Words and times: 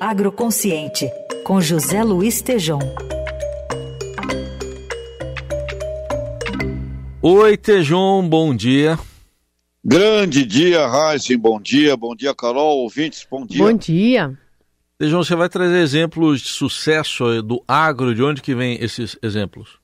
Agroconsciente, 0.00 1.10
com 1.44 1.60
José 1.60 2.02
Luiz 2.02 2.42
Tejom. 2.42 2.80
Oi, 7.20 7.56
Tejom, 7.56 8.28
bom 8.28 8.54
dia. 8.54 8.98
Grande 9.84 10.44
dia, 10.44 10.86
Raíssen, 10.86 11.38
bom 11.38 11.60
dia. 11.60 11.96
Bom 11.96 12.14
dia, 12.14 12.34
Carol, 12.34 12.78
ouvintes, 12.78 13.26
bom 13.30 13.46
dia. 13.46 13.64
Bom 13.64 13.76
dia. 13.76 14.38
Tejom, 14.98 15.24
você 15.24 15.34
vai 15.34 15.48
trazer 15.48 15.78
exemplos 15.78 16.40
de 16.40 16.48
sucesso 16.48 17.42
do 17.42 17.62
agro, 17.66 18.14
de 18.14 18.22
onde 18.22 18.42
que 18.42 18.54
vem 18.54 18.82
esses 18.82 19.16
exemplos? 19.22 19.80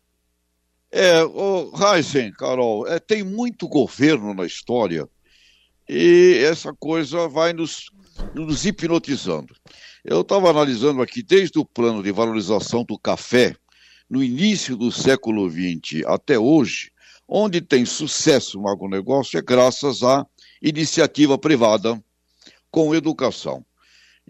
É, 0.91 1.23
oh, 1.23 1.71
Heisen, 1.77 2.33
Carol, 2.33 2.87
é, 2.87 2.99
tem 2.99 3.23
muito 3.23 3.69
governo 3.69 4.33
na 4.33 4.47
história 4.47 5.09
e 5.89 6.41
essa 6.45 6.73
coisa 6.73 7.29
vai 7.29 7.53
nos, 7.53 7.91
nos 8.35 8.65
hipnotizando. 8.65 9.55
Eu 10.05 10.21
estava 10.21 10.51
analisando 10.51 11.03
aqui 11.03 11.23
desde 11.23 11.59
o 11.59 11.65
plano 11.65 12.03
de 12.03 12.13
valorização 12.13 12.85
do 12.85 12.99
café, 12.99 13.55
no 14.09 14.23
início 14.23 14.77
do 14.77 14.91
século 14.91 15.51
XX 15.51 16.05
até 16.07 16.39
hoje, 16.39 16.91
onde 17.29 17.61
tem 17.61 17.85
sucesso 17.85 18.59
no 18.59 18.69
agronegócio 18.69 19.39
é 19.39 19.43
graças 19.43 20.03
à 20.03 20.27
iniciativa 20.63 21.37
privada 21.37 22.03
com 22.71 22.95
educação. 22.95 23.65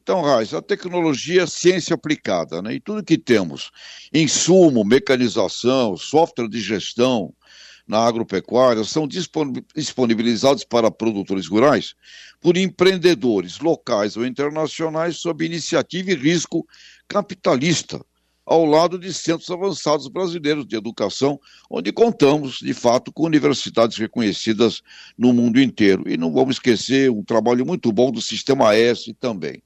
Então, 0.01 0.23
Raiz, 0.23 0.55
a 0.55 0.63
tecnologia 0.63 1.43
é 1.43 1.47
ciência 1.47 1.95
aplicada, 1.95 2.63
né? 2.63 2.75
E 2.75 2.81
tudo 2.81 3.05
que 3.05 3.19
temos, 3.19 3.71
insumo, 4.13 4.85
mecanização, 4.85 5.97
software 5.97 6.49
de 6.49 6.61
gestão 6.61 7.35
na 7.89 7.99
agropecuária, 8.01 8.85
são 8.85 9.09
disponibilizados 9.09 10.63
para 10.63 10.91
produtores 10.91 11.47
rurais 11.47 11.95
por 12.41 12.59
empreendedores 12.59 13.59
locais 13.59 14.17
ou 14.17 14.27
internacionais 14.27 15.17
sob 15.17 15.45
iniciativa 15.45 16.11
e 16.13 16.15
risco 16.15 16.67
capitalista, 17.09 18.05
ao 18.45 18.65
lado 18.65 18.99
de 18.99 19.13
centros 19.13 19.51
avançados 19.51 20.09
brasileiros 20.09 20.67
de 20.67 20.77
educação, 20.77 21.41
onde 21.71 21.93
contamos, 21.93 22.59
de 22.59 22.73
fato, 22.73 23.13
com 23.13 23.25
universidades 23.25 23.97
reconhecidas 23.97 24.83
no 25.17 25.33
mundo 25.33 25.61
inteiro. 25.61 26.05
E 26.07 26.17
não 26.17 26.33
vamos 26.33 26.57
esquecer 26.57 27.11
um 27.11 27.23
trabalho 27.23 27.67
muito 27.67 27.93
bom 27.93 28.11
do 28.13 28.23
Sistema 28.23 28.75
S 28.75 29.13
também. 29.15 29.63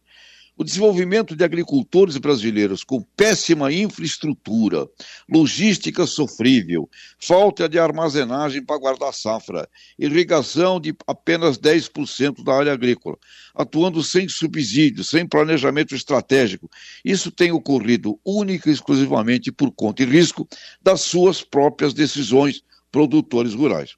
O 0.55 0.63
desenvolvimento 0.63 1.35
de 1.35 1.43
agricultores 1.43 2.19
brasileiros 2.19 2.85
com 2.85 3.01
péssima 3.01 3.73
infraestrutura, 3.73 4.87
logística 5.27 6.07
sofrível, 6.07 6.91
falta 7.19 7.67
de 7.67 7.79
armazenagem 7.79 8.63
para 8.63 8.79
guardar 8.79 9.15
safra, 9.15 9.67
irrigação 9.99 10.79
de 10.79 10.95
apenas 11.07 11.57
10% 11.57 12.45
da 12.45 12.55
área 12.55 12.73
agrícola, 12.73 13.17
atuando 13.55 14.03
sem 14.03 14.29
subsídio, 14.29 15.03
sem 15.03 15.27
planejamento 15.27 15.95
estratégico. 15.95 16.69
Isso 17.03 17.31
tem 17.31 17.51
ocorrido 17.51 18.21
única 18.23 18.69
e 18.69 18.75
exclusivamente 18.75 19.51
por 19.51 19.73
conta 19.73 20.03
e 20.03 20.07
risco 20.07 20.47
das 20.83 21.01
suas 21.01 21.43
próprias 21.43 21.95
decisões 21.95 22.63
produtores 22.91 23.55
rurais. 23.55 23.97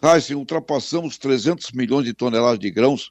Heisen, 0.00 0.36
ultrapassamos 0.36 1.18
300 1.18 1.72
milhões 1.72 2.04
de 2.04 2.14
toneladas 2.14 2.60
de 2.60 2.70
grãos 2.70 3.10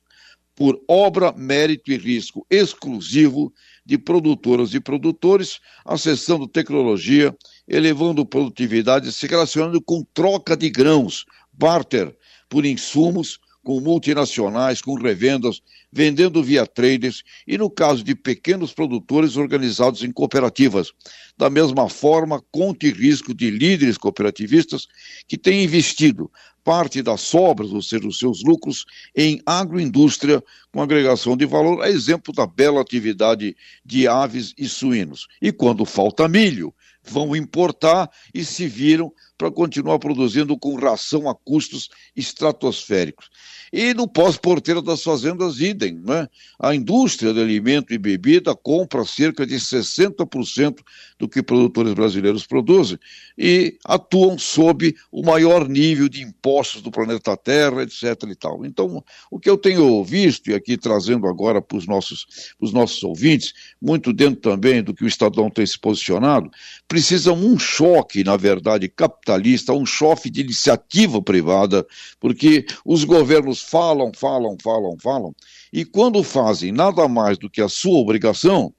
por 0.60 0.78
obra, 0.90 1.32
mérito 1.32 1.90
e 1.90 1.96
risco 1.96 2.46
exclusivo 2.50 3.54
de 3.86 3.98
produtoras 3.98 4.74
e 4.74 4.82
produtores, 4.82 5.62
acessando 5.86 6.50
tecnologia, 6.50 7.34
elevando 7.66 8.26
produtividade, 8.26 9.10
se 9.14 9.26
relacionando 9.26 9.82
com 9.82 10.04
troca 10.14 10.58
de 10.58 10.70
grãos, 10.70 11.24
barter 11.54 12.14
por 12.50 12.66
insumos, 12.66 13.40
com 13.64 13.80
multinacionais, 13.80 14.82
com 14.82 14.96
revendas, 14.96 15.62
vendendo 15.92 16.44
via 16.44 16.66
traders 16.66 17.24
e, 17.48 17.58
no 17.58 17.70
caso 17.70 18.04
de 18.04 18.16
pequenos 18.16 18.74
produtores 18.74 19.36
organizados 19.38 20.04
em 20.04 20.12
cooperativas. 20.12 20.92
Da 21.38 21.50
mesma 21.50 21.90
forma, 21.90 22.44
conte 22.52 22.92
risco 22.92 23.34
de 23.34 23.50
líderes 23.50 23.98
cooperativistas 23.98 24.88
que 25.28 25.38
têm 25.38 25.64
investido 25.64 26.32
parte 26.64 27.02
das 27.02 27.22
sobras, 27.22 27.72
ou 27.72 27.82
seja, 27.82 28.08
os 28.08 28.20
seus 28.20 28.44
lucros, 28.44 28.86
em 29.16 29.42
agroindústria 29.46 30.44
com 30.72 30.82
agregação 30.82 31.36
de 31.36 31.46
valor, 31.46 31.82
a 31.82 31.90
exemplo 31.90 32.34
da 32.34 32.46
bela 32.46 32.82
atividade 32.82 33.56
de 33.84 34.08
aves 34.08 34.54
e 34.58 34.68
suínos. 34.68 35.28
E 35.42 35.52
quando 35.52 35.86
falta 35.86 36.28
milho, 36.28 36.74
vão 37.02 37.36
importar 37.36 38.10
e 38.34 38.46
se 38.46 38.68
viram 38.68 39.12
para 39.40 39.50
continuar 39.50 40.00
produzindo 40.00 40.58
com 40.58 40.76
ração 40.76 41.30
a 41.30 41.34
custos 41.34 41.90
estratosféricos. 42.14 43.30
E 43.72 43.94
no 43.94 44.06
pós-porteiro 44.06 44.82
das 44.82 45.02
fazendas, 45.02 45.62
idem. 45.62 45.94
Né? 46.04 46.28
A 46.60 46.76
indústria 46.76 47.34
de 47.34 47.40
alimento 47.40 47.94
e 47.94 47.98
bebida 47.98 48.54
compra 48.54 49.06
cerca 49.06 49.48
de 49.48 49.56
60% 49.56 50.80
do 51.18 51.30
que 51.30 51.42
produtores 51.42 51.94
brasileiros 51.94 52.46
produzem 52.46 53.00
e 53.38 53.78
atuam 53.86 54.38
sob 54.38 54.94
o 55.10 55.24
maior 55.24 55.70
nível 55.70 56.10
de 56.10 56.22
impostos 56.22 56.82
do 56.82 56.92
planeta 56.92 57.38
Terra, 57.38 57.84
etc. 57.84 58.22
E 58.30 58.36
tal. 58.36 58.66
Então, 58.66 59.02
o 59.32 59.40
que 59.40 59.50
eu 59.50 59.58
tenho 59.58 60.04
visto, 60.04 60.50
e 60.50 60.54
aqui 60.54 60.78
trazendo 60.78 61.28
agora 61.28 61.62
para 61.62 61.78
os 61.78 61.88
nossos, 61.88 62.54
os 62.60 62.74
nossos 62.74 63.02
ouvintes, 63.04 63.54
muito 63.82 64.12
dentro 64.12 64.42
também 64.42 64.84
do 64.84 64.94
que 64.94 65.06
o 65.06 65.08
Estadão 65.08 65.50
tem 65.50 65.66
se 65.66 65.80
posicionado, 65.80 66.52
precisa 66.90 67.32
um 67.32 67.58
choque, 67.58 68.22
na 68.22 68.36
verdade, 68.36 68.90
capitalista, 69.30 69.74
um 69.74 69.86
choque 69.86 70.30
de 70.30 70.42
iniciativa 70.42 71.22
privada, 71.22 71.86
porque 72.20 72.66
os 72.84 73.04
governos 73.04 73.62
falam, 73.62 74.12
falam, 74.16 74.58
falam, 74.62 74.98
falam, 75.00 75.36
e 75.72 75.86
quando 75.86 76.24
fazem 76.24 76.72
nada 76.72 77.08
mais 77.08 77.38
do 77.38 77.50
que 77.50 77.62
a 77.62 77.70
sua 77.70 78.00
obrigação, 78.00 78.74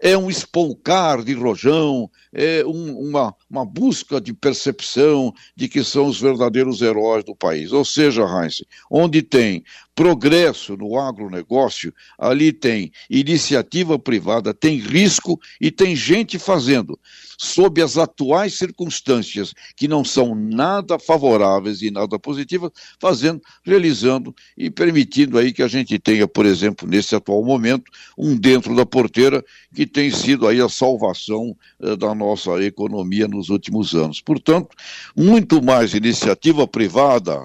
é 0.00 0.16
um 0.16 0.30
espolcar 0.30 1.22
de 1.24 1.34
rojão, 1.34 2.08
é 2.32 2.64
um, 2.64 2.98
uma, 2.98 3.34
uma 3.50 3.64
busca 3.64 4.20
de 4.20 4.32
percepção 4.32 5.32
de 5.56 5.68
que 5.68 5.82
são 5.82 6.06
os 6.06 6.20
verdadeiros 6.20 6.80
heróis 6.80 7.24
do 7.24 7.34
país. 7.34 7.72
Ou 7.72 7.84
seja, 7.84 8.22
Heinz, 8.22 8.62
onde 8.90 9.22
tem 9.22 9.64
progresso 9.98 10.76
no 10.76 10.96
agronegócio, 10.96 11.92
ali 12.16 12.52
tem 12.52 12.92
iniciativa 13.10 13.98
privada, 13.98 14.54
tem 14.54 14.78
risco 14.78 15.40
e 15.60 15.72
tem 15.72 15.96
gente 15.96 16.38
fazendo, 16.38 16.96
sob 17.36 17.82
as 17.82 17.98
atuais 17.98 18.54
circunstâncias 18.54 19.52
que 19.76 19.88
não 19.88 20.04
são 20.04 20.36
nada 20.36 21.00
favoráveis 21.00 21.82
e 21.82 21.90
nada 21.90 22.16
positivas, 22.16 22.70
fazendo, 23.00 23.42
realizando 23.64 24.32
e 24.56 24.70
permitindo 24.70 25.36
aí 25.36 25.52
que 25.52 25.64
a 25.64 25.68
gente 25.68 25.98
tenha, 25.98 26.28
por 26.28 26.46
exemplo, 26.46 26.86
nesse 26.86 27.16
atual 27.16 27.44
momento, 27.44 27.90
um 28.16 28.36
dentro 28.36 28.76
da 28.76 28.86
porteira 28.86 29.44
que 29.74 29.84
tem 29.88 30.10
sido 30.10 30.46
aí 30.46 30.60
a 30.60 30.68
salvação 30.68 31.56
eh, 31.80 31.96
da 31.96 32.14
nossa 32.14 32.62
economia 32.62 33.26
nos 33.26 33.48
últimos 33.48 33.94
anos. 33.94 34.20
Portanto, 34.20 34.68
muito 35.16 35.62
mais 35.62 35.94
iniciativa 35.94 36.66
privada, 36.68 37.40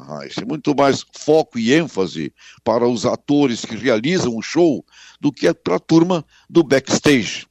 muito 0.47 0.75
mais 0.75 1.05
foco 1.13 1.57
e 1.57 1.73
ênfase 1.73 2.33
para 2.63 2.87
os 2.87 3.05
atores 3.05 3.65
que 3.65 3.75
realizam 3.75 4.35
o 4.35 4.41
show 4.41 4.85
do 5.19 5.31
que 5.31 5.51
para 5.53 5.77
a 5.77 5.79
turma 5.79 6.25
do 6.49 6.63
backstage. 6.63 7.47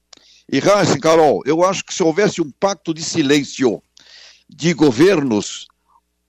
E 0.52 0.58
Hansen, 0.58 1.00
Carol, 1.00 1.42
eu 1.46 1.64
acho 1.64 1.84
que 1.84 1.94
se 1.94 2.02
houvesse 2.02 2.42
um 2.42 2.50
pacto 2.50 2.92
de 2.92 3.02
silêncio 3.02 3.82
de 4.48 4.74
governos, 4.74 5.66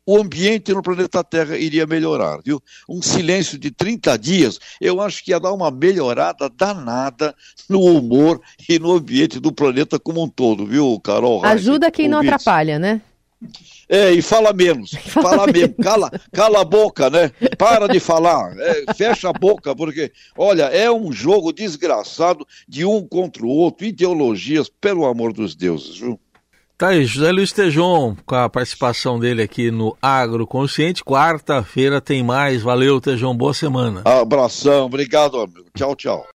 o 0.05 0.17
ambiente 0.17 0.73
no 0.73 0.81
planeta 0.81 1.23
Terra 1.23 1.57
iria 1.57 1.85
melhorar, 1.85 2.39
viu? 2.43 2.61
Um 2.87 3.01
silêncio 3.01 3.57
de 3.57 3.71
30 3.71 4.17
dias, 4.17 4.59
eu 4.79 5.01
acho 5.01 5.23
que 5.23 5.31
ia 5.31 5.39
dar 5.39 5.53
uma 5.53 5.71
melhorada 5.71 6.49
danada 6.49 7.33
no 7.69 7.79
humor 7.81 8.41
e 8.67 8.77
no 8.79 8.91
ambiente 8.91 9.39
do 9.39 9.51
planeta 9.51 9.99
como 9.99 10.23
um 10.23 10.27
todo, 10.27 10.65
viu, 10.65 10.99
Carol? 10.99 11.43
Ajuda 11.45 11.89
quem 11.89 12.07
não 12.07 12.19
atrapalha, 12.19 12.77
né? 12.77 13.01
É, 13.89 14.11
e 14.11 14.21
fala 14.21 14.53
menos. 14.53 14.91
Fala, 15.07 15.29
fala 15.29 15.51
menos. 15.51 15.75
Cala, 15.83 16.11
cala 16.31 16.61
a 16.61 16.65
boca, 16.65 17.09
né? 17.09 17.29
Para 17.57 17.87
de 17.87 17.99
falar. 17.99 18.55
É, 18.57 18.93
fecha 18.93 19.29
a 19.29 19.33
boca, 19.33 19.75
porque, 19.75 20.11
olha, 20.37 20.63
é 20.63 20.89
um 20.89 21.11
jogo 21.11 21.51
desgraçado 21.51 22.47
de 22.67 22.85
um 22.85 23.05
contra 23.05 23.45
o 23.45 23.49
outro, 23.49 23.85
ideologias, 23.85 24.69
pelo 24.69 25.05
amor 25.05 25.33
dos 25.33 25.55
deuses, 25.55 25.97
viu? 25.97 26.19
Tá 26.77 26.89
aí, 26.89 27.05
José 27.05 27.31
Luiz 27.31 27.51
Tejon, 27.51 28.15
com 28.25 28.35
a 28.35 28.49
participação 28.49 29.19
dele 29.19 29.43
aqui 29.43 29.69
no 29.69 29.95
Agro 30.01 30.45
Consciente. 30.47 31.03
Quarta-feira 31.03 32.01
tem 32.01 32.23
mais. 32.23 32.63
Valeu, 32.63 32.99
Tejon. 32.99 33.35
Boa 33.35 33.53
semana. 33.53 34.01
Abração. 34.03 34.85
Obrigado, 34.85 35.39
amigo. 35.39 35.65
Tchau, 35.75 35.95
tchau. 35.95 36.25